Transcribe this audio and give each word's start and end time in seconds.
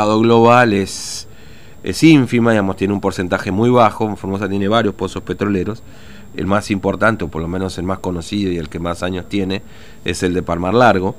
global 0.00 0.74
es, 0.74 1.26
es 1.82 2.04
ínfima, 2.04 2.52
digamos, 2.52 2.76
tiene 2.76 2.94
un 2.94 3.00
porcentaje 3.00 3.50
muy 3.50 3.68
bajo. 3.68 4.14
Formosa 4.14 4.48
tiene 4.48 4.68
varios 4.68 4.94
pozos 4.94 5.24
petroleros. 5.24 5.82
El 6.36 6.46
más 6.46 6.70
importante, 6.70 7.24
o 7.24 7.28
por 7.28 7.42
lo 7.42 7.48
menos 7.48 7.78
el 7.78 7.84
más 7.84 7.98
conocido 7.98 8.52
y 8.52 8.58
el 8.58 8.68
que 8.68 8.78
más 8.78 9.02
años 9.02 9.28
tiene, 9.28 9.60
es 10.04 10.22
el 10.22 10.34
de 10.34 10.42
Palmar 10.44 10.74
Largo, 10.74 11.16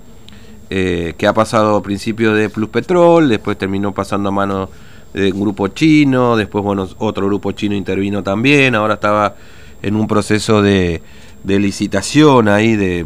eh, 0.70 1.13
que 1.18 1.28
ha 1.28 1.34
pasado 1.34 1.76
a 1.76 1.84
principio 1.84 2.34
de 2.34 2.50
Plus 2.50 2.70
Petrol, 2.70 3.28
después 3.28 3.57
terminó 3.57 3.94
pasando 3.94 4.29
a 4.29 4.31
mano 4.31 4.70
de 5.14 5.34
un 5.34 5.41
grupo 5.41 5.68
chino, 5.68 6.38
después 6.38 6.64
bueno, 6.64 6.88
otro 7.00 7.25
grupo 7.25 7.52
chino 7.52 7.75
intervino 7.75 8.23
también, 8.23 8.75
ahora 8.75 8.93
estaba 8.93 9.36
en 9.82 9.98
un 9.98 10.07
proceso 10.07 10.61
de, 10.61 11.02
de 11.43 11.59
licitación 11.59 12.48
ahí 12.48 12.77
de 12.77 13.05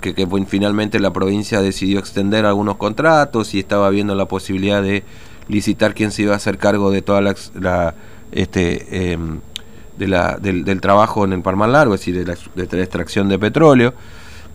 que, 0.00 0.26
finalmente 0.46 1.00
la 1.00 1.12
provincia 1.12 1.60
decidió 1.60 1.98
extender 1.98 2.46
algunos 2.46 2.76
contratos 2.76 3.54
y 3.54 3.60
estaba 3.60 3.90
viendo 3.90 4.14
la 4.14 4.26
posibilidad 4.26 4.82
de 4.82 5.04
licitar 5.48 5.94
quién 5.94 6.10
se 6.10 6.22
iba 6.22 6.34
a 6.34 6.36
hacer 6.36 6.58
cargo 6.58 6.90
de 6.90 7.02
toda 7.02 7.20
la, 7.20 7.94
este 8.32 9.12
em, 9.12 9.40
de 9.96 10.08
la, 10.08 10.38
del, 10.40 10.80
trabajo 10.80 11.24
en 11.24 11.32
el 11.32 11.42
Palmar 11.42 11.70
Largo, 11.70 11.94
es 11.94 12.00
decir, 12.00 12.24
de 12.24 12.36
la, 12.64 12.82
extracción 12.82 13.28
de 13.28 13.38
petróleo. 13.38 13.94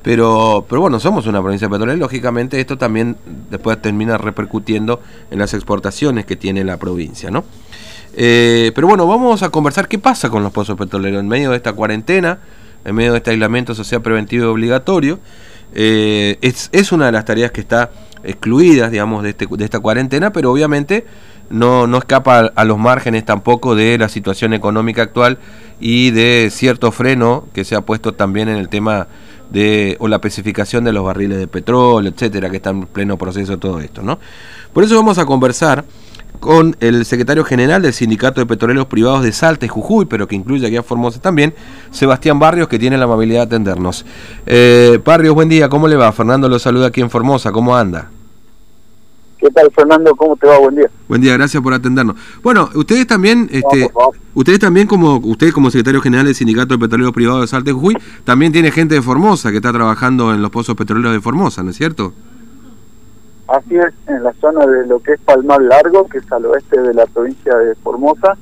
Pero, 0.02 0.66
pero 0.68 0.82
bueno, 0.82 1.00
somos 1.00 1.28
una 1.28 1.42
provincia 1.42 1.70
petrolera, 1.70 1.98
lógicamente 1.98 2.60
esto 2.60 2.78
también 2.78 3.16
después 3.50 3.82
termina 3.82 4.18
repercutiendo 4.18 5.00
en 5.32 5.40
las 5.40 5.54
exportaciones 5.54 6.26
que 6.26 6.36
tiene 6.36 6.66
la 6.66 6.76
provincia, 6.76 7.32
¿no? 7.32 7.46
Eh, 8.16 8.74
pero 8.76 8.88
bueno, 8.88 9.08
vamos 9.08 9.44
a 9.44 9.50
conversar 9.50 9.88
qué 9.88 9.98
pasa 10.00 10.30
con 10.30 10.44
los 10.44 10.52
pozos 10.52 10.78
petroleros 10.78 11.22
en 11.22 11.28
medio 11.30 11.52
de 11.52 11.56
esta 11.56 11.72
cuarentena 11.72 12.40
en 12.86 12.96
medio 12.96 13.12
de 13.12 13.18
este 13.18 13.32
aislamiento 13.32 13.76
social 13.76 14.02
preventivo 14.02 14.52
obligatorio. 14.52 15.20
Eh, 15.74 16.38
es, 16.42 16.70
es, 16.72 16.92
una 16.92 17.08
de 17.08 17.12
las 17.12 17.26
tareas 17.26 17.52
que 17.52 17.62
está 17.62 17.92
excluida, 18.24 18.90
digamos, 18.90 19.24
de, 19.24 19.32
este, 19.32 19.48
de 19.50 19.64
esta 19.66 19.80
cuarentena, 19.80 20.32
pero 20.32 20.52
obviamente 20.52 21.06
no, 21.50 21.88
no 21.88 21.98
escapa 21.98 22.52
a, 22.56 22.66
los 22.66 22.78
márgenes 22.78 23.26
tampoco 23.26 23.76
de 23.76 23.98
la 23.98 24.10
situación 24.10 24.54
económica 24.54 25.04
actual 25.04 25.40
y 25.80 26.12
de 26.12 26.50
cierto 26.52 26.92
freno 26.92 27.48
que 27.54 27.66
se 27.66 27.76
ha 27.76 27.82
puesto 27.82 28.14
también 28.14 28.50
en 28.50 28.58
el 28.58 28.70
tema 28.70 29.08
de 29.52 29.98
o 30.00 30.08
la 30.08 30.16
especificación 30.16 30.84
de 30.84 30.94
los 30.94 31.04
barriles 31.04 31.38
de 31.38 31.48
petróleo, 31.48 32.12
etcétera, 32.12 32.50
que 32.50 32.58
está 32.58 32.72
en 32.72 32.88
pleno 32.88 33.18
proceso 33.18 33.60
todo 33.60 33.80
esto, 33.82 34.02
¿no? 34.02 34.20
Por 34.74 34.84
eso 34.84 34.96
vamos 34.96 35.18
a 35.20 35.26
conversar 35.26 35.86
con 36.44 36.76
el 36.82 37.06
secretario 37.06 37.46
general 37.46 37.82
del 37.82 37.94
Sindicato 37.94 38.42
de 38.42 38.46
Petroleros 38.46 38.88
Privados 38.88 39.24
de 39.24 39.32
Salta 39.32 39.66
y 39.66 39.70
Jujuy, 39.70 40.04
pero 40.08 40.28
que 40.28 40.36
incluye 40.36 40.68
aquí 40.68 40.76
a 40.76 40.84
Formosa 40.84 41.22
también, 41.22 41.54
Sebastián 41.90 42.38
Barrios, 42.38 42.68
que 42.68 42.78
tiene 42.78 42.98
la 42.98 43.06
amabilidad 43.06 43.48
de 43.48 43.56
atendernos. 43.56 44.06
Eh, 44.46 45.00
Barrios, 45.06 45.34
buen 45.36 45.48
día, 45.48 45.70
¿cómo 45.70 45.88
le 45.88 45.96
va? 45.96 46.12
Fernando 46.12 46.50
lo 46.50 46.60
saluda 46.60 46.88
aquí 46.88 47.00
en 47.00 47.10
Formosa, 47.10 47.54
¿cómo 47.54 47.74
anda? 47.78 48.12
¿Qué 49.38 49.50
tal, 49.52 49.72
Fernando? 49.74 50.14
¿Cómo 50.18 50.36
te 50.36 50.46
va? 50.46 50.58
Buen 50.60 50.76
día. 50.76 50.90
Buen 51.08 51.22
día, 51.22 51.34
gracias 51.38 51.64
por 51.64 51.74
atendernos. 51.74 52.18
Bueno, 52.44 52.70
ustedes 52.76 53.08
también, 53.08 53.48
este, 53.50 53.90
ustedes 54.34 54.60
también 54.60 54.86
como 54.86 55.16
usted 55.20 55.54
como 55.54 55.72
secretario 55.72 56.02
general 56.02 56.26
del 56.26 56.36
Sindicato 56.36 56.74
de 56.74 56.78
Petroleros 56.78 57.14
Privados 57.14 57.40
de 57.40 57.48
Salta 57.48 57.70
y 57.70 57.74
Jujuy, 57.74 57.98
también 58.26 58.52
tiene 58.52 58.70
gente 58.70 58.96
de 58.96 59.02
Formosa 59.02 59.50
que 59.50 59.58
está 59.58 59.72
trabajando 59.72 60.34
en 60.34 60.42
los 60.42 60.52
pozos 60.52 60.76
petroleros 60.76 61.14
de 61.14 61.22
Formosa, 61.22 61.64
¿no 61.64 61.70
es 61.70 61.78
cierto? 61.78 62.14
Así 63.48 63.76
es, 63.76 63.94
en 64.08 64.24
la 64.24 64.34
zona 64.34 64.66
de 64.66 64.88
lo 64.88 65.00
que 65.00 65.14
es 65.14 65.20
Palmar 65.20 65.62
Largo, 65.62 66.08
que 66.08 66.20
es 66.20 66.32
al 66.32 66.46
oeste 66.46 66.82
de 66.82 66.94
la 66.94 67.06
provincia 67.06 67.56
de 67.58 67.76
Formosa, 67.76 68.38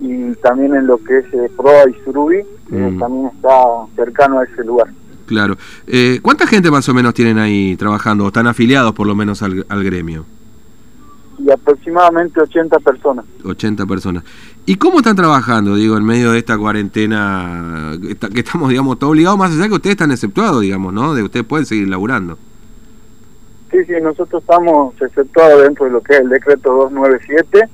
y 0.00 0.34
también 0.36 0.74
en 0.74 0.86
lo 0.86 0.98
que 0.98 1.18
es 1.18 1.26
eh, 1.32 1.50
Proa 1.56 1.88
y 1.88 2.04
Surubi, 2.04 2.42
que 2.68 2.76
mm. 2.76 2.98
también 2.98 3.26
está 3.26 3.64
cercano 3.94 4.40
a 4.40 4.44
ese 4.44 4.64
lugar. 4.64 4.88
Claro. 5.26 5.56
Eh, 5.86 6.18
¿Cuánta 6.22 6.46
gente 6.46 6.70
más 6.70 6.88
o 6.88 6.94
menos 6.94 7.14
tienen 7.14 7.38
ahí 7.38 7.76
trabajando, 7.76 8.24
o 8.24 8.28
están 8.28 8.48
afiliados 8.48 8.92
por 8.94 9.06
lo 9.06 9.14
menos 9.14 9.42
al, 9.42 9.64
gremio? 9.84 10.26
Y 11.38 11.50
aproximadamente 11.50 12.40
80 12.40 12.78
personas. 12.80 13.24
80 13.44 13.86
personas. 13.86 14.24
¿Y 14.66 14.74
cómo 14.74 14.98
están 14.98 15.16
trabajando, 15.16 15.76
digo, 15.76 15.96
en 15.96 16.04
medio 16.04 16.32
de 16.32 16.38
esta 16.38 16.58
cuarentena 16.58 17.92
que 18.32 18.40
estamos, 18.40 18.68
digamos, 18.70 18.98
todos 18.98 19.12
obligados, 19.12 19.38
más 19.38 19.52
allá 19.52 19.68
que 19.68 19.74
ustedes 19.74 19.94
están 19.94 20.10
exceptuados, 20.10 20.60
digamos, 20.60 20.92
¿no? 20.92 21.14
De 21.14 21.22
ustedes 21.22 21.46
pueden 21.46 21.64
seguir 21.64 21.88
laburando. 21.88 22.38
Sí, 23.72 23.78
sí, 23.86 23.94
nosotros 24.02 24.42
estamos 24.42 24.94
exceptuados 25.00 25.62
dentro 25.62 25.86
de 25.86 25.92
lo 25.92 26.02
que 26.02 26.12
es 26.12 26.20
el 26.20 26.28
decreto 26.28 26.74
297. 26.74 27.68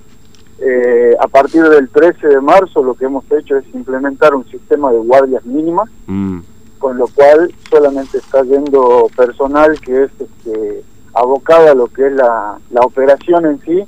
Eh, 0.60 1.16
a 1.18 1.26
partir 1.26 1.62
del 1.64 1.88
13 1.88 2.28
de 2.28 2.40
marzo 2.40 2.82
lo 2.82 2.94
que 2.94 3.04
hemos 3.04 3.24
hecho 3.32 3.56
es 3.56 3.64
implementar 3.74 4.34
un 4.34 4.48
sistema 4.48 4.92
de 4.92 4.98
guardias 4.98 5.44
mínimas, 5.44 5.90
mm. 6.06 6.38
con 6.78 6.98
lo 6.98 7.08
cual 7.08 7.52
solamente 7.68 8.18
está 8.18 8.42
yendo 8.42 9.08
personal 9.16 9.80
que 9.80 10.04
es 10.04 10.10
este, 10.20 10.84
abocado 11.14 11.72
a 11.72 11.74
lo 11.74 11.88
que 11.88 12.06
es 12.06 12.12
la, 12.12 12.58
la 12.70 12.80
operación 12.82 13.46
en 13.46 13.60
sí, 13.62 13.82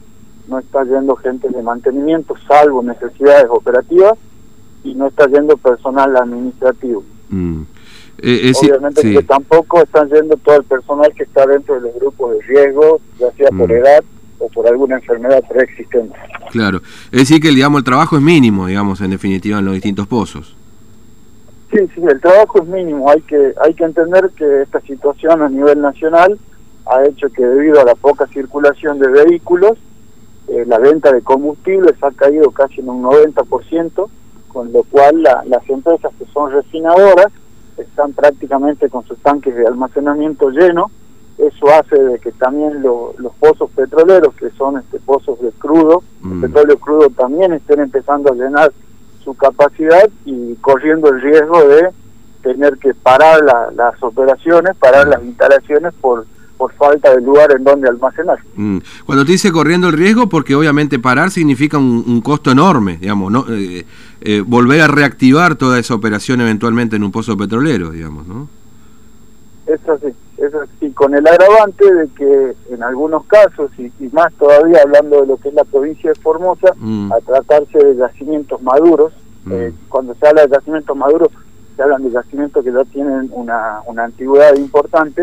no 0.48 0.59
está 0.59 0.82
yendo 0.82 1.15
gente 1.15 1.48
de 1.48 1.62
mantenimiento, 1.62 2.34
salvo 2.48 2.82
necesidades 2.82 3.47
operativas, 3.48 4.19
y 4.82 4.94
no 4.94 5.06
está 5.06 5.27
yendo 5.27 5.56
personal 5.56 6.16
administrativo. 6.16 7.04
Mm. 7.28 7.62
Eh, 8.22 8.53
Obviamente 8.60 9.03
que 9.03 9.22
tampoco 9.22 9.82
están 9.82 10.08
yendo 10.10 10.36
todo 10.36 10.56
el 10.56 10.64
personal 10.64 11.12
que 11.14 11.22
está 11.22 11.47
dentro 11.47 11.76
de 11.76 11.81
los 11.82 11.94
grupos 11.94 12.36
de 12.36 12.42
riesgo, 12.42 13.00
ya 13.19 13.31
sea 13.32 13.48
por 13.48 13.69
mm. 13.69 13.72
edad 13.72 14.04
o 14.38 14.48
por 14.48 14.66
alguna 14.66 14.97
enfermedad 14.97 15.42
preexistente. 15.48 16.16
Claro, 16.50 16.80
es 17.12 17.20
decir 17.20 17.41
que 17.41 17.48
digamos, 17.48 17.78
el 17.78 17.84
trabajo 17.84 18.16
es 18.16 18.22
mínimo, 18.22 18.66
digamos, 18.66 19.00
en 19.00 19.10
definitiva, 19.10 19.59
en 19.59 19.64
los 19.64 19.75
distintos 19.75 20.06
pozos. 20.06 20.56
Sí, 21.70 21.78
sí, 21.94 22.03
el 22.03 22.20
trabajo 22.20 22.62
es 22.62 22.69
mínimo. 22.69 23.09
Hay 23.09 23.20
que, 23.22 23.54
hay 23.62 23.75
que 23.75 23.84
entender 23.84 24.30
que 24.36 24.62
esta 24.62 24.80
situación 24.80 25.41
a 25.41 25.48
nivel 25.48 25.80
nacional 25.80 26.38
ha 26.86 27.04
hecho 27.04 27.28
que 27.30 27.44
debido 27.44 27.80
a 27.80 27.84
la 27.84 27.94
poca 27.94 28.26
circulación 28.26 28.98
de 28.98 29.09
vehículos, 29.09 29.78
eh, 30.48 30.64
la 30.66 30.78
venta 30.78 31.12
de 31.12 31.22
combustibles 31.22 31.94
ha 32.03 32.10
caído 32.10 32.50
casi 32.50 32.80
en 32.80 32.88
un 32.88 33.04
90%, 33.04 34.10
con 34.48 34.72
lo 34.72 34.82
cual 34.82 35.22
las 35.22 35.70
empresas 35.70 36.10
que 36.19 36.25
son 36.32 36.50
refinadoras 36.50 37.28
están 37.80 38.12
prácticamente 38.12 38.88
con 38.88 39.04
sus 39.04 39.18
tanques 39.18 39.54
de 39.54 39.66
almacenamiento 39.66 40.50
llenos. 40.50 40.91
Eso 41.38 41.68
hace 41.72 41.96
de 41.96 42.18
que 42.18 42.32
también 42.32 42.82
los 42.82 43.32
pozos 43.38 43.70
petroleros, 43.70 44.34
que 44.34 44.50
son 44.50 44.78
este 44.78 44.98
pozos 45.00 45.41
de 45.41 45.50
crudo, 45.52 46.02
mm. 46.20 46.42
petróleo 46.42 46.78
crudo, 46.78 47.10
también 47.10 47.52
estén 47.52 47.80
empezando 47.80 48.30
a 48.30 48.34
llenar 48.34 48.72
su 49.24 49.34
capacidad 49.34 50.08
y 50.24 50.54
corriendo 50.56 51.08
el 51.08 51.20
riesgo 51.22 51.66
de 51.66 51.91
tener 52.42 52.76
que 52.78 52.94
parar 52.94 53.42
las 53.74 54.02
operaciones, 54.02 54.76
parar 54.76 55.08
las 55.08 55.22
instalaciones 55.24 55.94
por 56.00 56.26
por 56.60 56.74
falta 56.74 57.14
de 57.14 57.22
lugar 57.22 57.50
en 57.56 57.64
donde 57.64 57.88
almacenar. 57.88 58.38
Mm. 58.54 58.80
Cuando 59.06 59.24
te 59.24 59.32
dice 59.32 59.50
corriendo 59.50 59.88
el 59.88 59.94
riesgo, 59.94 60.28
porque 60.28 60.54
obviamente 60.54 60.98
parar 60.98 61.30
significa 61.30 61.78
un, 61.78 62.20
costo 62.20 62.50
enorme, 62.50 62.98
digamos, 62.98 63.32
¿no? 63.32 63.47
Eh, 63.48 63.86
eh, 64.22 64.42
volver 64.47 64.82
a 64.82 64.86
reactivar 64.86 65.56
toda 65.56 65.78
esa 65.78 65.94
operación 65.94 66.41
eventualmente 66.41 66.97
en 66.97 67.04
un 67.04 67.12
pozo 67.12 67.36
petrolero, 67.36 67.91
digamos, 67.91 68.26
¿no? 68.26 68.48
Es 69.66 69.81
así, 69.88 70.12
es 70.36 70.54
así, 70.54 70.91
con 70.91 71.14
el 71.14 71.26
agravante 71.26 71.94
de 71.94 72.08
que 72.08 72.56
en 72.70 72.82
algunos 72.82 73.25
casos, 73.26 73.70
y, 73.78 73.91
más 74.12 74.32
todavía 74.34 74.82
hablando 74.82 75.20
de 75.20 75.26
lo 75.26 75.36
que 75.36 75.48
es 75.48 75.54
la 75.54 75.64
provincia 75.64 76.10
de 76.10 76.20
Formosa, 76.20 76.72
mm. 76.76 77.12
a 77.12 77.20
tratarse 77.20 77.78
de 77.78 77.97
yacimientos 77.97 78.60
maduros, 78.62 79.12
mm. 79.44 79.53
eh, 79.53 79.72
cuando 79.88 80.14
se 80.14 80.26
habla 80.26 80.42
de 80.42 80.50
yacimientos 80.50 80.97
maduros, 80.97 81.28
se 81.76 81.82
hablan 81.82 82.03
de 82.03 82.10
yacimientos 82.10 82.64
que 82.64 82.72
ya 82.72 82.84
tienen 82.84 83.30
una, 83.32 83.80
una 83.86 84.04
antigüedad 84.04 84.54
importante, 84.56 85.22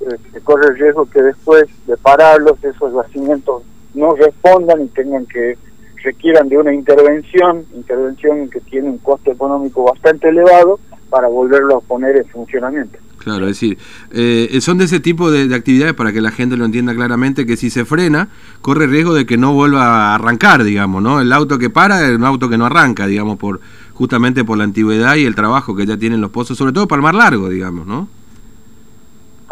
eh, 0.00 0.16
se 0.32 0.40
corre 0.40 0.68
el 0.68 0.78
riesgo 0.78 1.06
que 1.06 1.22
después 1.22 1.66
de 1.86 1.96
pararlos 1.96 2.62
esos 2.64 2.92
yacimientos 2.94 3.62
no 3.94 4.14
respondan 4.16 4.82
y 4.82 4.88
tengan 4.88 5.24
que 5.26 5.56
requieran 6.04 6.48
de 6.48 6.58
una 6.58 6.72
intervención, 6.72 7.64
intervención 7.74 8.48
que 8.50 8.60
tiene 8.60 8.88
un 8.88 8.98
costo 8.98 9.32
económico 9.32 9.84
bastante 9.84 10.28
elevado 10.28 10.78
para 11.10 11.28
volverlo 11.28 11.78
a 11.78 11.80
poner 11.80 12.16
en 12.16 12.26
funcionamiento. 12.26 12.98
Claro, 13.18 13.46
es 13.46 13.58
decir, 13.58 13.78
eh, 14.12 14.58
son 14.60 14.76
de 14.76 14.84
ese 14.84 15.00
tipo 15.00 15.30
de, 15.30 15.52
actividades 15.54 15.94
para 15.94 16.12
que 16.12 16.20
la 16.20 16.30
gente 16.30 16.58
lo 16.58 16.66
entienda 16.66 16.94
claramente 16.94 17.46
que 17.46 17.56
si 17.56 17.70
se 17.70 17.86
frena, 17.86 18.28
corre 18.60 18.86
riesgo 18.86 19.14
de 19.14 19.24
que 19.24 19.38
no 19.38 19.54
vuelva 19.54 20.10
a 20.10 20.14
arrancar, 20.16 20.62
digamos, 20.62 21.02
¿no? 21.02 21.22
El 21.22 21.32
auto 21.32 21.58
que 21.58 21.70
para 21.70 22.06
es 22.06 22.14
un 22.14 22.24
auto 22.24 22.50
que 22.50 22.58
no 22.58 22.66
arranca, 22.66 23.06
digamos, 23.06 23.38
por 23.38 23.60
justamente 23.94 24.44
por 24.44 24.58
la 24.58 24.64
antigüedad 24.64 25.14
y 25.16 25.24
el 25.24 25.34
trabajo 25.34 25.74
que 25.74 25.86
ya 25.86 25.96
tienen 25.96 26.20
los 26.20 26.30
pozos, 26.30 26.58
sobre 26.58 26.72
todo 26.72 26.86
para 26.86 26.98
el 26.98 27.04
mar 27.04 27.14
largo, 27.14 27.48
digamos, 27.48 27.86
¿no? 27.86 28.08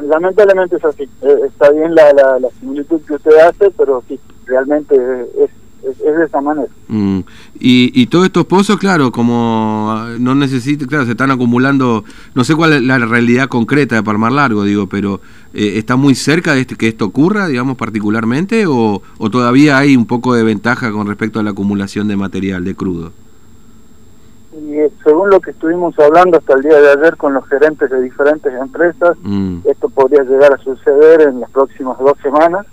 lamentablemente 0.00 0.76
es 0.76 0.84
así. 0.84 1.04
Eh, 1.22 1.36
está 1.46 1.70
bien 1.70 1.94
la, 1.94 2.12
la, 2.12 2.50
similitud 2.60 3.00
que 3.02 3.14
usted 3.14 3.36
hace, 3.38 3.70
pero 3.70 4.02
sí, 4.08 4.18
realmente 4.46 4.96
es, 5.38 5.50
es, 5.88 5.98
de 5.98 6.24
esa 6.24 6.40
manera. 6.40 6.68
Mm. 6.88 7.20
Y, 7.58 7.92
y 8.00 8.06
todos 8.06 8.26
estos 8.26 8.46
pozos, 8.46 8.78
claro, 8.78 9.12
como 9.12 9.88
ah, 9.90 10.10
no 10.18 10.34
necesitan, 10.34 10.88
claro, 10.88 11.04
se 11.04 11.12
están 11.12 11.30
acumulando, 11.30 12.04
no 12.34 12.44
sé 12.44 12.54
cuál 12.54 12.74
es 12.74 12.82
la 12.82 12.98
realidad 12.98 13.48
concreta 13.48 13.96
de 13.96 14.02
Palmar 14.02 14.32
Largo, 14.32 14.64
digo, 14.64 14.86
pero 14.86 15.20
eh, 15.54 15.74
¿está 15.76 15.96
muy 15.96 16.14
cerca 16.14 16.54
de 16.54 16.62
este, 16.62 16.76
que 16.76 16.88
esto 16.88 17.06
ocurra, 17.06 17.48
digamos, 17.48 17.76
particularmente, 17.76 18.66
o, 18.66 19.02
o 19.18 19.30
todavía 19.30 19.78
hay 19.78 19.96
un 19.96 20.06
poco 20.06 20.34
de 20.34 20.42
ventaja 20.42 20.92
con 20.92 21.06
respecto 21.06 21.40
a 21.40 21.42
la 21.42 21.50
acumulación 21.50 22.08
de 22.08 22.16
material, 22.16 22.64
de 22.64 22.74
crudo? 22.74 23.12
y 24.54 24.76
según 25.02 25.30
lo 25.30 25.40
que 25.40 25.52
estuvimos 25.52 25.98
hablando 25.98 26.36
hasta 26.36 26.54
el 26.54 26.62
día 26.62 26.78
de 26.78 26.90
ayer 26.92 27.16
con 27.16 27.32
los 27.32 27.46
gerentes 27.48 27.90
de 27.90 28.02
diferentes 28.02 28.52
empresas, 28.52 29.16
mm. 29.22 29.60
esto 29.64 29.88
podría 29.88 30.22
llegar 30.24 30.52
a 30.52 30.58
suceder 30.58 31.22
en 31.22 31.40
las 31.40 31.50
próximas 31.50 31.98
dos 31.98 32.16
semanas. 32.22 32.66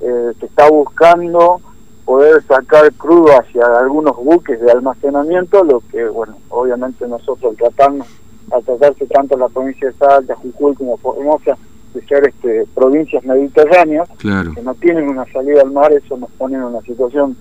eh, 0.00 0.32
se 0.40 0.46
está 0.46 0.68
buscando 0.68 1.60
poder 2.04 2.42
sacar 2.44 2.92
crudo 2.94 3.32
hacia 3.38 3.64
algunos 3.78 4.16
buques 4.16 4.60
de 4.60 4.70
almacenamiento, 4.70 5.64
lo 5.64 5.80
que, 5.90 6.04
bueno, 6.06 6.36
obviamente 6.50 7.06
nosotros 7.08 7.56
tratamos, 7.56 8.06
al 8.50 8.62
tratarse 8.62 9.06
tanto 9.06 9.36
la 9.36 9.48
provincia 9.48 9.88
de 9.88 9.94
Salta, 9.94 10.34
Jujuy 10.36 10.74
como 10.74 10.96
Formosa, 10.98 11.56
de 11.94 12.06
ser 12.06 12.28
este, 12.28 12.66
provincias 12.74 13.24
mediterráneas, 13.24 14.08
que 14.18 14.62
no 14.62 14.74
tienen 14.74 15.08
una 15.08 15.24
salida 15.32 15.62
al 15.62 15.70
mar, 15.70 15.92
eso 15.92 16.16
nos 16.16 16.30
pone 16.32 16.56
en 16.56 16.64
una 16.64 16.80
situación 16.82 17.36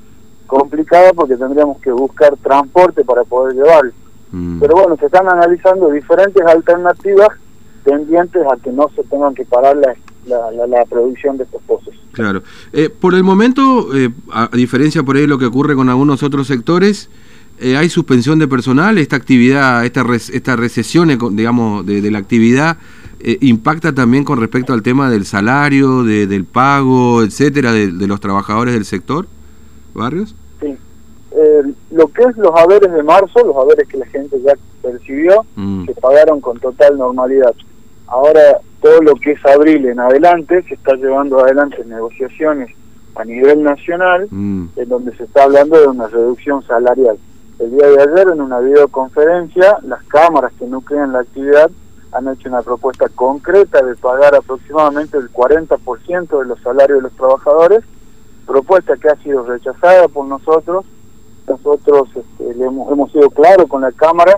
complicada 0.48 1.12
porque 1.14 1.36
tendríamos 1.36 1.80
que 1.80 1.92
buscar 1.92 2.38
transporte 2.38 3.04
para 3.04 3.24
poder 3.24 3.56
llevarlo. 3.56 3.92
Mm. 4.32 4.60
Pero 4.60 4.76
bueno, 4.76 4.96
se 4.98 5.08
están 5.08 5.28
analizando 5.28 5.90
diferentes 5.90 6.46
alternativas 6.46 7.30
pendientes 7.84 8.44
a 8.46 8.58
que 8.58 8.72
no 8.72 8.90
se 8.96 9.04
tengan 9.04 9.34
que 9.34 9.46
parar 9.46 9.76
la, 10.26 10.68
la, 10.68 10.86
producción 10.86 11.38
de 11.38 11.44
estos 11.44 11.62
pozos. 11.64 11.94
Claro. 12.12 12.44
Eh, 12.72 12.90
por 12.90 13.16
el 13.16 13.24
momento, 13.24 13.96
eh, 13.96 14.10
a 14.32 14.50
diferencia 14.54 15.04
por 15.04 15.16
ahí 15.16 15.24
de 15.24 15.28
lo 15.28 15.38
que 15.38 15.46
ocurre 15.46 15.76
con 15.76 15.90
algunos 15.90 16.24
otros 16.24 16.48
sectores, 16.48 17.10
eh, 17.60 17.78
hay 17.78 17.90
suspensión 17.90 18.40
de 18.40 18.48
personal, 18.48 18.98
esta 18.98 19.16
actividad, 19.16 19.86
esta, 19.86 20.06
esta 20.16 20.56
recesión, 20.56 21.10
digamos, 21.36 21.86
de, 21.86 22.12
la 22.12 22.20
actividad, 22.20 22.78
impacta 23.40 23.96
también 23.96 24.26
con 24.26 24.40
respecto 24.40 24.74
al 24.74 24.84
tema 24.84 25.10
del 25.10 25.26
salario, 25.26 26.04
de, 26.04 26.28
del 26.28 26.44
pago, 26.44 27.24
etcétera, 27.24 27.72
de, 27.72 28.08
los 28.08 28.20
trabajadores 28.20 28.74
del 28.74 28.86
sector, 28.86 29.28
Barrios. 29.94 30.36
Sí. 30.60 30.76
lo 31.92 32.08
que 32.08 32.24
es 32.24 32.38
los 32.38 32.52
haberes 32.56 32.92
de 32.92 33.04
marzo, 33.04 33.46
los 33.46 33.56
haberes 33.56 33.88
que 33.88 33.98
la 33.98 34.06
gente 34.08 34.38
ya 34.44 34.54
percibió, 34.82 35.46
mm. 35.56 35.86
se 35.86 35.94
pagaron 35.96 36.42
con 36.42 36.60
total 36.60 36.98
normalidad. 36.98 37.54
Ahora 38.14 38.60
todo 38.80 39.02
lo 39.02 39.16
que 39.16 39.32
es 39.32 39.44
abril 39.44 39.88
en 39.88 40.00
adelante 40.00 40.62
se 40.70 40.76
está 40.76 40.94
llevando 40.94 41.40
adelante 41.40 41.84
negociaciones 41.84 42.70
a 43.16 43.26
nivel 43.26 43.64
nacional 43.64 44.28
mm. 44.30 44.66
en 44.76 44.90
donde 44.90 45.18
se 45.18 45.24
está 45.24 45.46
hablando 45.46 45.82
de 45.82 45.88
una 45.88 46.06
reducción 46.06 46.62
salarial. 46.62 47.18
El 47.58 47.72
día 47.72 47.88
de 47.88 48.02
ayer 48.04 48.28
en 48.32 48.42
una 48.42 48.60
videoconferencia 48.60 49.80
las 49.82 50.04
cámaras 50.04 50.54
que 50.60 50.68
nuclean 50.68 51.12
la 51.12 51.22
actividad 51.22 51.72
han 52.12 52.28
hecho 52.28 52.50
una 52.50 52.62
propuesta 52.62 53.10
concreta 53.10 53.84
de 53.84 53.96
pagar 53.96 54.36
aproximadamente 54.36 55.18
el 55.18 55.32
40% 55.32 56.40
de 56.40 56.46
los 56.46 56.60
salarios 56.62 57.00
de 57.00 57.04
los 57.10 57.14
trabajadores, 57.14 57.84
propuesta 58.46 58.96
que 58.96 59.10
ha 59.10 59.16
sido 59.24 59.44
rechazada 59.44 60.08
por 60.08 60.28
nosotros. 60.28 60.86
Nosotros 61.48 62.10
este, 62.10 62.64
hemos, 62.64 62.92
hemos 62.92 63.12
sido 63.12 63.32
claros 63.32 63.68
con 63.68 63.82
la 63.82 63.92
Cámara, 63.92 64.38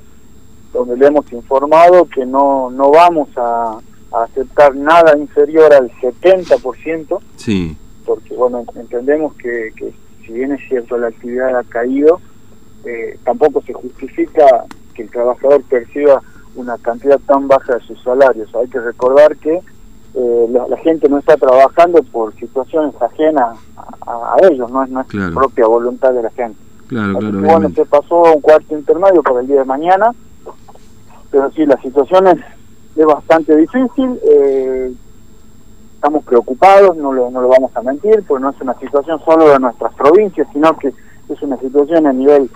donde 0.76 0.98
le 0.98 1.08
hemos 1.08 1.32
informado 1.32 2.06
que 2.06 2.26
no, 2.26 2.70
no 2.70 2.92
vamos 2.92 3.30
a 3.38 3.80
aceptar 4.12 4.76
nada 4.76 5.18
inferior 5.18 5.74
al 5.74 5.90
70%, 5.92 7.20
sí. 7.38 7.78
porque 8.06 8.36
bueno, 8.36 8.64
entendemos 8.76 9.34
que, 9.36 9.72
que 9.76 9.94
si 10.26 10.34
bien 10.34 10.52
es 10.52 10.62
cierto 10.68 10.98
la 10.98 11.08
actividad 11.08 11.58
ha 11.58 11.64
caído, 11.64 12.20
eh, 12.86 13.18
tampoco 13.24 13.62
se 13.62 13.74
justifica 13.74 14.66
que 14.94 15.04
el 15.04 15.10
trabajador 15.10 15.64
perciba 15.64 16.22
una 16.56 16.78
cantidad 16.78 17.20
tan 17.26 17.48
baja 17.48 17.76
de 17.76 17.82
sus 17.82 18.02
salarios. 18.04 18.54
Hay 18.56 18.68
que 18.68 18.80
recordar 18.80 19.36
que 19.38 19.56
eh, 20.14 20.48
la, 20.70 20.78
gente 20.78 21.10
no 21.10 21.18
está 21.18 21.36
trabajando 21.36 22.02
por 22.04 22.34
situaciones 22.36 22.94
ajenas 23.02 23.58
a, 24.08 24.38
ellos, 24.50 24.72
no 24.72 24.84
es 24.84 24.90
nuestra 24.90 25.30
propia 25.32 25.68
voluntad 25.68 26.14
de 26.14 26.24
la 26.24 26.30
gente. 26.32 26.58
Claro, 26.88 27.18
claro, 27.18 27.42
bueno, 27.42 27.70
se 27.72 27.86
pasó 27.86 28.22
un 28.36 28.42
cuarto 28.42 28.78
intermedio 28.78 29.24
para 29.24 29.42
el 29.42 29.48
día 29.48 29.60
de 29.60 29.66
mañana, 29.66 30.12
pero 31.36 31.52
sí, 31.52 31.66
la 31.66 31.76
situación 31.82 32.28
es 32.28 32.38
es 32.96 33.06
bastante 33.06 33.56
difícil. 33.58 34.18
Eh, 34.32 34.94
estamos 35.96 36.24
preocupados, 36.24 36.96
no 36.96 37.12
lo, 37.12 37.30
no 37.30 37.42
lo 37.42 37.50
vamos 37.50 37.76
a 37.76 37.82
mentir, 37.82 38.24
porque 38.26 38.42
no 38.42 38.52
es 38.52 38.62
una 38.62 38.74
situación 38.80 39.20
solo 39.26 39.50
de 39.50 39.60
nuestras 39.60 39.94
provincias, 39.96 40.48
sino 40.54 40.78
que 40.78 40.94
es 41.28 41.42
una 41.42 41.58
situación 41.58 42.06
a 42.06 42.14
nivel 42.14 42.50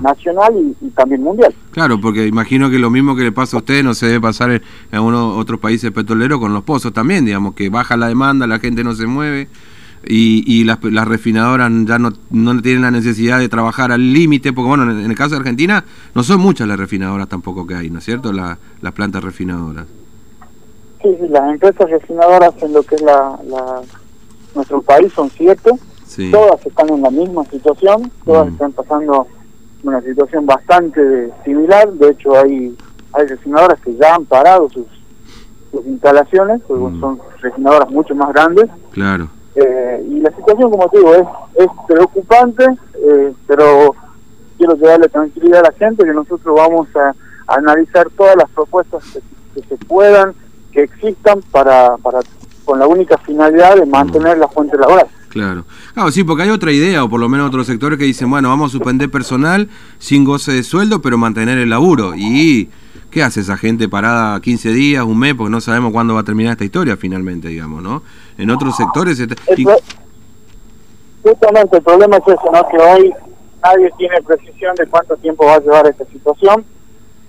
nacional 0.00 0.54
y, 0.80 0.88
también 0.90 1.22
mundial. 1.22 1.52
Claro, 1.72 2.00
porque 2.00 2.26
imagino 2.26 2.70
que 2.70 2.78
lo 2.78 2.88
mismo 2.88 3.16
que 3.16 3.24
le 3.24 3.32
pasa 3.32 3.56
a 3.56 3.60
usted 3.60 3.82
no 3.82 3.92
se 3.92 4.06
debe 4.06 4.20
pasar 4.20 4.50
en, 4.50 4.62
algunos 4.92 5.36
otros 5.36 5.60
países 5.60 5.90
petroleros 5.90 6.38
con 6.38 6.54
los 6.54 6.62
pozos 6.62 6.92
también, 6.92 7.26
digamos, 7.26 7.54
que 7.54 7.68
baja 7.68 7.96
la 7.96 8.08
demanda, 8.08 8.46
la 8.46 8.60
gente 8.60 8.82
no 8.82 8.94
se 8.94 9.06
mueve 9.06 9.48
y, 10.04 10.44
y 10.46 10.64
las, 10.64 10.82
las, 10.82 11.06
refinadoras 11.06 11.70
ya 11.84 11.98
no, 11.98 12.10
no 12.30 12.60
tienen 12.60 12.82
la 12.82 12.90
necesidad 12.90 13.38
de 13.38 13.48
trabajar 13.48 13.92
al 13.92 14.12
límite, 14.12 14.52
porque 14.52 14.68
bueno, 14.68 14.90
en, 14.90 15.10
el 15.10 15.16
caso 15.16 15.30
de 15.30 15.36
Argentina 15.38 15.84
no 16.14 16.22
son 16.22 16.40
muchas 16.40 16.66
las 16.66 16.78
refinadoras 16.78 17.28
tampoco 17.28 17.66
que 17.66 17.74
hay, 17.74 17.90
¿no 17.90 17.98
es 17.98 18.04
cierto? 18.04 18.32
La, 18.32 18.58
las 18.80 18.92
plantas 18.92 19.22
refinadoras. 19.22 19.86
Sí, 21.02 21.08
sí, 21.20 21.28
las 21.28 21.52
empresas 21.52 21.90
refinadoras 21.90 22.54
en 22.62 22.72
lo 22.72 22.82
que 22.82 22.96
es 22.96 23.02
la, 23.02 23.38
nuestro 24.54 24.82
país 24.82 25.12
son 25.12 25.30
siete, 25.30 25.70
todas 26.30 26.66
están 26.66 26.88
en 26.90 27.02
la 27.02 27.10
misma 27.10 27.44
situación, 27.44 28.10
todas 28.24 28.48
mm. 28.48 28.52
están 28.52 28.72
pasando 28.72 29.26
una 29.82 30.00
situación 30.02 30.46
bastante 30.46 31.30
similar, 31.44 31.92
de 31.92 32.10
hecho 32.10 32.38
hay, 32.38 32.76
hay 33.12 33.26
refinadoras 33.26 33.80
que 33.80 33.94
ya 33.96 34.14
han 34.14 34.24
parado 34.24 34.68
sus, 34.68 34.86
sus 35.70 35.86
instalaciones, 35.86 36.60
mm. 36.68 37.00
son 37.00 37.20
refinadoras 37.40 37.90
mucho 37.90 38.14
más 38.14 38.32
grandes. 38.32 38.68
Claro 38.92 39.28
eh, 39.54 40.06
y 40.08 40.20
la 40.20 40.30
situación, 40.30 40.70
como 40.70 40.88
digo, 40.92 41.14
es, 41.14 41.26
es 41.56 41.68
preocupante, 41.86 42.64
eh, 42.94 43.32
pero 43.46 43.94
quiero 44.56 44.74
darle 44.76 45.08
tranquilidad 45.08 45.60
a 45.60 45.70
la 45.70 45.72
gente 45.72 46.04
que 46.04 46.12
nosotros 46.12 46.54
vamos 46.56 46.88
a, 46.96 47.14
analizar 47.48 48.08
todas 48.16 48.36
las 48.36 48.48
propuestas 48.50 49.02
que, 49.52 49.62
se 49.62 49.76
puedan, 49.84 50.32
que 50.70 50.84
existan, 50.84 51.42
para, 51.50 51.96
para 51.98 52.20
con 52.64 52.78
la 52.78 52.86
única 52.86 53.18
finalidad 53.18 53.76
de 53.76 53.84
mantener 53.84 54.38
la 54.38 54.48
fuente 54.48 54.78
laboral. 54.78 55.06
Claro. 55.28 55.64
Claro, 55.92 56.10
sí, 56.12 56.24
porque 56.24 56.44
hay 56.44 56.50
otra 56.50 56.72
idea, 56.72 57.04
o 57.04 57.10
por 57.10 57.20
lo 57.20 57.28
menos 57.28 57.48
otros 57.48 57.66
sectores 57.66 57.98
que 57.98 58.04
dicen, 58.04 58.30
bueno, 58.30 58.48
vamos 58.48 58.70
a 58.70 58.72
suspender 58.72 59.10
personal 59.10 59.68
sin 59.98 60.24
goce 60.24 60.52
de 60.52 60.62
sueldo, 60.62 61.02
pero 61.02 61.18
mantener 61.18 61.58
el 61.58 61.70
laburo. 61.70 62.14
Y 62.14 62.70
¿qué 63.12 63.22
hace 63.22 63.40
esa 63.40 63.56
gente 63.56 63.88
parada 63.88 64.40
15 64.40 64.70
días, 64.70 65.04
un 65.04 65.18
mes, 65.18 65.34
porque 65.34 65.50
no 65.50 65.60
sabemos 65.60 65.92
cuándo 65.92 66.14
va 66.14 66.20
a 66.20 66.24
terminar 66.24 66.52
esta 66.52 66.64
historia 66.64 66.96
finalmente, 66.96 67.48
digamos, 67.48 67.82
¿no? 67.82 68.02
En 68.38 68.50
otros 68.50 68.74
sectores... 68.74 69.22
Justamente 71.22 71.76
el 71.76 71.82
problema 71.84 72.16
es 72.16 72.22
eso, 72.26 72.50
¿no? 72.52 72.68
Que 72.68 72.78
hoy 72.78 73.12
nadie 73.62 73.90
tiene 73.96 74.20
precisión 74.22 74.74
de 74.74 74.86
cuánto 74.86 75.16
tiempo 75.18 75.46
va 75.46 75.54
a 75.54 75.60
llevar 75.60 75.86
esta 75.86 76.04
situación. 76.06 76.64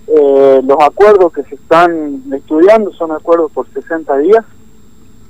Eh, 0.08 0.60
los 0.64 0.78
acuerdos 0.80 1.32
que 1.32 1.44
se 1.44 1.54
están 1.54 2.24
estudiando 2.32 2.92
son 2.94 3.12
acuerdos 3.12 3.52
por 3.52 3.68
60 3.72 4.18
días. 4.18 4.44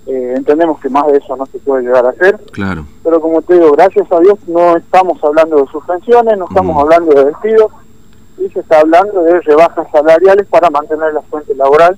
Eh, 0.06 0.34
entendemos 0.36 0.80
que 0.80 0.88
más 0.88 1.06
de 1.08 1.18
eso 1.18 1.36
no 1.36 1.44
se 1.44 1.58
puede 1.58 1.82
llegar 1.82 2.06
a 2.06 2.10
hacer. 2.10 2.38
Claro. 2.52 2.86
Pero 3.02 3.20
como 3.20 3.42
te 3.42 3.54
digo, 3.54 3.72
gracias 3.72 4.10
a 4.10 4.20
Dios 4.20 4.38
no 4.46 4.76
estamos 4.76 5.22
hablando 5.22 5.56
de 5.56 5.66
suspensiones, 5.66 6.38
no 6.38 6.46
estamos 6.48 6.80
hablando 6.80 7.12
de 7.12 7.24
despidos 7.26 7.70
se 8.50 8.60
está 8.60 8.80
hablando 8.80 9.22
de 9.22 9.40
rebajas 9.40 9.86
salariales 9.92 10.46
para 10.48 10.70
mantener 10.70 11.12
la 11.14 11.22
fuente 11.22 11.54
laboral, 11.54 11.96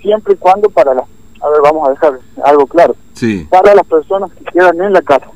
siempre 0.00 0.34
y 0.34 0.36
cuando 0.36 0.68
para 0.68 0.94
las, 0.94 1.04
a 1.40 1.48
ver, 1.48 1.60
vamos 1.62 1.88
a 1.88 1.92
dejar 1.92 2.18
algo 2.44 2.66
claro, 2.66 2.96
sí. 3.14 3.46
para 3.50 3.74
las 3.74 3.86
personas 3.86 4.30
que 4.32 4.44
quedan 4.44 4.80
en 4.80 4.92
la 4.92 5.02
casa, 5.02 5.28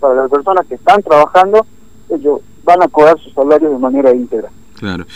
para 0.00 0.14
las 0.14 0.30
personas 0.30 0.66
que 0.66 0.74
están 0.74 1.02
trabajando, 1.02 1.66
ellos 2.10 2.40
van 2.64 2.82
a 2.82 2.88
cobrar 2.88 3.18
sus 3.20 3.32
salarios 3.32 3.70
de 3.70 3.78
manera 3.78 4.14
íntegra. 4.14 4.48
Claro. 4.78 5.06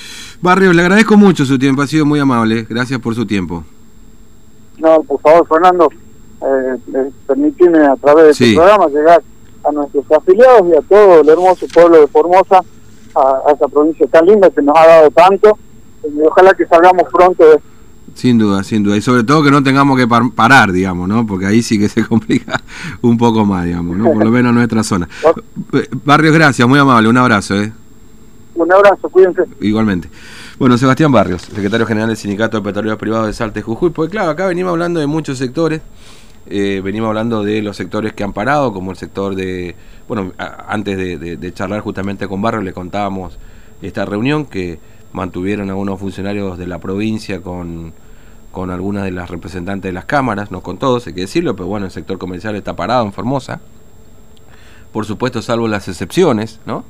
Barrio, 0.40 0.73
le 0.73 0.83
agradezco 0.83 1.16
mucho 1.16 1.45
su 1.45 1.59
tiempo, 1.59 1.83
ha 1.83 1.87
sido 1.87 2.07
muy 2.07 2.19
amable, 2.19 2.66
gracias 2.69 2.99
por 3.00 3.14
su 3.14 3.26
tiempo. 3.26 3.64
No, 4.78 5.02
por 5.02 5.21
favor, 5.21 5.47
Fernando, 5.47 5.90
eh, 6.42 6.76
eh 6.95 7.11
a 7.90 7.97
través 7.97 8.25
de 8.25 8.30
este 8.30 8.54
programa 8.54 8.87
llegar 8.88 9.23
a 9.64 9.73
nuestros 9.73 10.11
afiliados 10.11 10.69
y 10.69 10.76
a 10.76 10.80
todo 10.80 11.21
el 11.21 11.28
hermoso 11.28 11.66
pueblo 11.73 12.00
de 12.00 12.07
Formosa 12.07 12.62
a, 13.14 13.52
esa 13.52 13.69
provincia 13.69 14.07
tan 14.09 14.26
linda 14.26 14.50
que 14.50 14.62
nos 14.62 14.76
ha 14.76 14.87
dado 14.87 15.11
tanto 15.11 15.59
y 16.05 16.21
ojalá 16.23 16.55
que 16.55 16.67
salgamos 16.67 17.05
pronto 17.12 17.45
de 17.45 17.61
sin 18.14 18.38
duda, 18.38 18.64
sin 18.64 18.83
duda. 18.83 18.97
Y 18.97 19.00
sobre 19.00 19.25
todo 19.25 19.43
que 19.43 19.50
no 19.50 19.62
tengamos 19.62 19.97
que 19.97 20.07
parar, 20.07 20.73
digamos, 20.73 21.09
¿no? 21.09 21.26
Porque 21.26 21.47
ahí 21.47 21.62
sí 21.62 21.79
que 21.79 21.88
se 21.88 22.05
complica 22.09 22.61
un 23.02 23.17
poco 23.17 23.45
más, 23.45 23.64
digamos, 23.64 23.97
¿no? 23.97 24.05
Por 24.12 24.25
lo 24.25 24.31
menos 24.31 24.50
en 24.50 24.57
nuestra 24.57 24.83
zona. 24.83 25.09
Barrios, 26.05 26.35
gracias, 26.35 26.67
muy 26.69 26.79
amable. 26.79 27.09
Un 27.09 27.17
abrazo, 27.17 27.55
¿eh? 27.55 27.73
Un 28.55 28.73
abrazo, 28.73 29.09
cuídense. 29.09 29.45
Igualmente. 29.61 30.09
Bueno, 30.59 30.76
Sebastián 30.76 31.11
Barrios, 31.11 31.43
secretario 31.43 31.87
general 31.87 32.09
del 32.09 32.17
Sindicato 32.19 32.59
de 32.59 32.62
Petroleros 32.62 32.99
Privados 32.99 33.29
de 33.29 33.33
Salta 33.33 33.61
y 33.61 33.62
Jujuy. 33.62 33.90
Pues 33.90 34.11
claro, 34.11 34.31
acá 34.31 34.47
venimos 34.47 34.73
hablando 34.73 35.00
de 35.00 35.07
muchos 35.07 35.38
sectores. 35.38 35.81
Eh, 36.47 36.80
venimos 36.82 37.09
hablando 37.09 37.44
de 37.44 37.62
los 37.62 37.76
sectores 37.76 38.12
que 38.12 38.25
han 38.25 38.32
parado, 38.32 38.73
como 38.73 38.90
el 38.90 38.97
sector 38.97 39.35
de, 39.35 39.75
bueno, 40.09 40.32
antes 40.38 40.97
de, 40.97 41.52
charlar 41.52 41.80
justamente 41.80 42.26
con 42.26 42.40
Barrio 42.40 42.62
le 42.62 42.73
contábamos 42.73 43.38
esta 43.82 44.04
reunión 44.04 44.47
que 44.47 44.78
mantuvieron 45.12 45.68
algunos 45.68 46.00
funcionarios 46.00 46.59
de 46.59 46.66
la 46.66 46.78
provincia 46.78 47.40
con, 47.40 47.92
con 48.52 48.70
algunas 48.70 49.04
de 49.04 49.11
las 49.11 49.30
representantes 49.30 49.88
de 49.88 49.92
las 49.92 50.06
cámaras, 50.06 50.50
no 50.50 50.62
con 50.62 50.78
todos, 50.78 51.06
hay 51.06 51.14
que 51.14 51.23
decirlo, 51.23 51.54
pero 51.54 51.68
bueno, 51.68 51.87
el 51.87 51.92
sector 51.92 52.18
comercial 52.18 52.56
está 52.56 52.75
parado 52.75 53.04
en 53.04 53.12
Formosa, 53.12 53.61
por 54.92 55.04
supuesto 55.06 55.42
salvo 55.42 55.68
las 55.68 55.88
excepciones, 55.88 56.59
¿no? 56.66 56.85